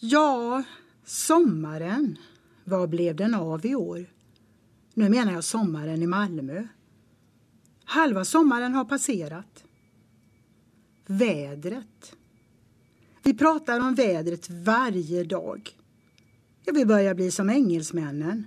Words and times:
Ja, 0.00 0.62
sommaren. 1.04 2.18
Vad 2.64 2.88
blev 2.88 3.16
den 3.16 3.34
av 3.34 3.66
i 3.66 3.74
år? 3.74 4.06
Nu 4.94 5.08
menar 5.08 5.32
jag 5.32 5.44
sommaren 5.44 6.02
i 6.02 6.06
Malmö. 6.06 6.66
Halva 7.84 8.24
sommaren 8.24 8.74
har 8.74 8.84
passerat. 8.84 9.64
Vädret. 11.06 12.16
Vi 13.22 13.34
pratar 13.34 13.80
om 13.80 13.94
vädret 13.94 14.50
varje 14.50 15.24
dag. 15.24 15.70
Jag 16.64 16.74
vi 16.74 16.86
börjar 16.86 17.14
bli 17.14 17.30
som 17.30 17.50
engelsmännen. 17.50 18.46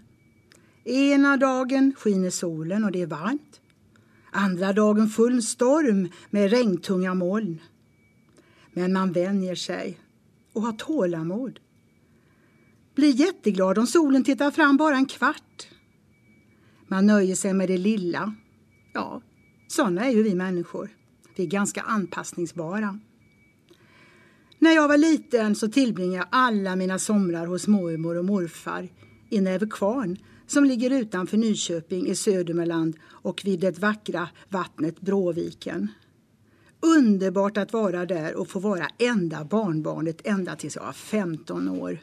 Ena 0.84 1.38
dagen 1.38 1.94
skiner 1.98 2.30
solen 2.30 2.84
och 2.84 2.92
det 2.92 3.02
är 3.02 3.08
varmt. 3.08 3.62
Andra 4.32 4.74
dagen 4.74 5.10
full 5.10 5.44
storm 5.44 6.10
med 6.30 6.52
regntunga 6.52 7.14
moln. 7.14 7.62
Men 8.74 8.94
man 8.94 9.12
vänjer 9.12 9.56
sig 9.56 10.01
och 10.54 10.62
ha 10.62 10.72
tålamod. 10.72 11.60
Bli 12.96 13.10
jätteglad 13.10 13.78
om 13.78 13.88
solen 13.88 14.24
tittar 14.24 14.52
fram 14.52 14.78
bara 14.78 14.96
en 14.96 15.06
kvart. 15.06 15.68
Man 16.88 17.06
nöjer 17.06 17.36
sig 17.36 17.54
med 17.54 17.70
det 17.70 17.78
lilla. 17.78 18.36
Ja, 18.94 19.22
sådana 19.68 20.06
är 20.06 20.12
ju 20.12 20.24
vi 20.24 20.36
människor. 20.36 20.90
Vi 21.36 21.44
är 21.44 21.48
ganska 21.48 21.82
anpassningsbara. 21.82 23.00
När 24.60 24.72
jag 24.72 24.88
var 24.88 24.98
liten 24.98 25.56
så 25.56 25.68
tillbringade 25.68 26.18
jag 26.18 26.28
alla 26.30 26.76
mina 26.76 27.00
somrar 27.00 27.46
hos 27.46 27.68
mormor 27.68 28.18
och 28.18 28.26
morfar 28.26 28.90
i 29.30 29.42
Nävekvarn 29.42 30.18
som 30.48 30.66
ligger 30.66 30.92
utanför 30.92 31.38
Nyköping 31.38 32.08
i 32.08 32.16
Södermanland 32.16 32.96
och 33.04 33.42
vid 33.46 33.60
det 33.60 33.80
vackra 33.80 34.30
vattnet 34.50 35.02
Bråviken. 35.02 35.88
Underbart 36.82 37.58
att 37.58 37.74
vara 37.74 38.06
där 38.06 38.36
och 38.36 38.50
få 38.50 38.60
vara 38.60 38.88
enda 38.98 39.44
barnbarnet 39.46 40.22
ända 40.28 40.56
tills 40.56 40.76
jag 40.76 40.84
var 40.84 40.94
15 40.94 41.70
år. 41.70 42.00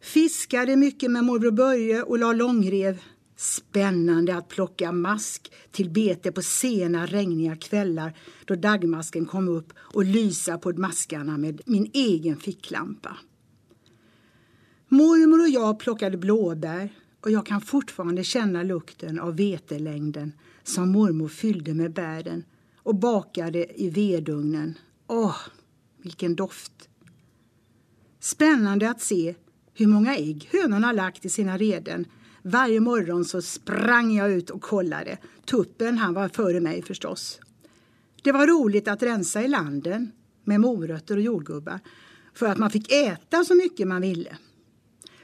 Fiskade 0.00 0.76
mycket 0.76 1.10
med 1.10 1.24
morbror 1.24 1.50
Börje 1.50 2.02
och 2.02 2.18
la 2.18 2.32
långrev. 2.32 3.02
Spännande 3.36 4.36
att 4.36 4.48
plocka 4.48 4.92
mask 4.92 5.52
till 5.70 5.90
bete 5.90 6.32
på 6.32 6.42
sena 6.42 7.06
regniga 7.06 7.56
kvällar 7.56 8.18
då 8.44 8.54
dagmasken 8.54 9.26
kom 9.26 9.48
upp 9.48 9.72
och 9.78 10.04
lysa 10.04 10.58
på 10.58 10.72
maskarna 10.72 11.38
med 11.38 11.60
min 11.66 11.90
egen 11.92 12.36
ficklampa. 12.36 13.16
Mormor 14.88 15.40
och 15.40 15.48
jag 15.48 15.78
plockade 15.78 16.16
blåbär 16.16 16.88
och 17.20 17.30
jag 17.30 17.46
kan 17.46 17.60
fortfarande 17.60 18.24
känna 18.24 18.62
lukten 18.62 19.20
av 19.20 19.36
vetelängden 19.36 20.32
som 20.62 20.92
mormor 20.92 21.28
fyllde 21.28 21.74
med 21.74 21.92
bären 21.92 22.44
och 22.82 22.94
bakade 22.94 23.80
i 23.82 23.90
vedugnen. 23.90 24.78
Åh, 25.06 25.36
vilken 26.02 26.34
doft! 26.34 26.88
Spännande 28.20 28.90
att 28.90 29.00
se 29.00 29.34
hur 29.74 29.86
många 29.86 30.16
ägg 30.16 30.48
hönorna 30.52 30.92
lagt 30.92 31.24
i 31.24 31.28
sina 31.28 31.58
reden. 31.58 32.06
Varje 32.42 32.80
morgon 32.80 33.24
så 33.24 33.42
sprang 33.42 34.14
jag 34.14 34.32
ut 34.32 34.50
och 34.50 34.62
kollade. 34.62 35.18
Tuppen 35.44 35.98
han 35.98 36.14
var 36.14 36.28
före 36.28 36.60
mig 36.60 36.82
förstås. 36.82 37.40
Det 38.22 38.32
var 38.32 38.46
roligt 38.46 38.88
att 38.88 39.02
rensa 39.02 39.42
i 39.42 39.48
landen 39.48 40.12
med 40.44 40.60
morötter 40.60 41.16
och 41.16 41.22
jordgubbar 41.22 41.80
för 42.34 42.46
att 42.46 42.58
man 42.58 42.70
fick 42.70 42.92
äta 42.92 43.44
så 43.44 43.54
mycket 43.54 43.88
man 43.88 44.02
ville. 44.02 44.36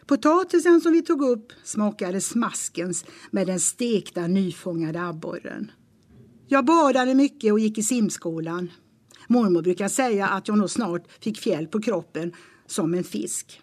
Potatisen 0.06 0.80
som 0.80 0.92
vi 0.92 1.02
tog 1.02 1.22
upp 1.22 1.52
smakade 1.64 2.20
smaskens 2.20 3.04
med 3.30 3.46
den 3.46 3.60
stekta 3.60 4.26
nyfångade 4.26 5.02
abborren. 5.02 5.70
Jag 6.50 6.64
badade 6.64 7.14
mycket 7.14 7.52
och 7.52 7.58
gick 7.58 7.78
i 7.78 7.82
simskolan. 7.82 8.70
Mormor 9.26 9.62
brukar 9.62 9.88
säga 9.88 10.28
att 10.28 10.48
jag 10.48 10.58
nog 10.58 10.70
snart 10.70 11.02
fick 11.20 11.38
fjäll 11.38 11.66
på 11.66 11.80
kroppen 11.80 12.32
som 12.66 12.94
en 12.94 13.04
fisk. 13.04 13.60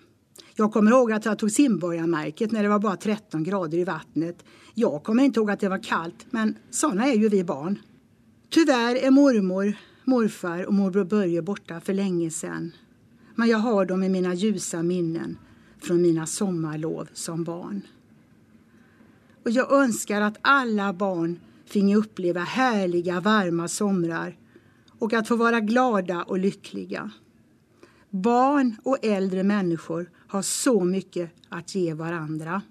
Jag 0.55 0.73
kommer 0.73 0.91
ihåg 0.91 1.11
att 1.11 1.25
jag 1.25 1.39
tog 1.39 1.51
simborgarmärket 1.51 2.51
när 2.51 2.63
det 2.63 2.69
var 2.69 2.79
bara 2.79 2.97
13 2.97 3.43
grader 3.43 3.77
i 3.77 3.83
vattnet. 3.83 4.45
Jag 4.73 5.03
kommer 5.03 5.23
inte 5.23 5.39
ihåg 5.39 5.51
att 5.51 5.59
det 5.59 5.69
var 5.69 5.83
kallt, 5.83 6.25
men 6.29 6.57
såna 6.69 7.07
är 7.07 7.15
ju 7.15 7.29
vi 7.29 7.43
barn. 7.43 7.79
Tyvärr 8.49 8.95
är 8.95 9.11
mormor, 9.11 9.77
morfar 10.03 10.65
och 10.65 10.73
morbror 10.73 11.03
Börje 11.03 11.41
borta 11.41 11.81
för 11.81 11.93
länge 11.93 12.29
sedan. 12.29 12.71
Men 13.35 13.47
jag 13.47 13.57
har 13.57 13.85
dem 13.85 14.03
i 14.03 14.09
mina 14.09 14.33
ljusa 14.33 14.83
minnen 14.83 15.37
från 15.81 16.01
mina 16.01 16.25
sommarlov 16.25 17.09
som 17.13 17.43
barn. 17.43 17.81
Och 19.43 19.51
jag 19.51 19.71
önskar 19.71 20.21
att 20.21 20.37
alla 20.41 20.93
barn 20.93 21.39
finge 21.65 21.95
uppleva 21.95 22.39
härliga 22.39 23.19
varma 23.19 23.67
somrar 23.67 24.37
och 24.99 25.13
att 25.13 25.27
få 25.27 25.35
vara 25.35 25.59
glada 25.59 26.23
och 26.23 26.39
lyckliga. 26.39 27.11
Barn 28.09 28.75
och 28.83 29.05
äldre 29.05 29.43
människor 29.43 30.09
har 30.27 30.41
så 30.41 30.83
mycket 30.83 31.31
att 31.49 31.75
ge 31.75 31.93
varandra. 31.93 32.61